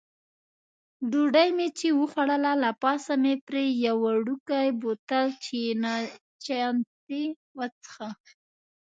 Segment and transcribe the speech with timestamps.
[1.09, 5.27] ډوډۍ مې چې وخوړله، له پاسه مې پرې یو وړوکی بوتل
[6.43, 7.23] چیانتي
[7.57, 8.09] وڅېښه.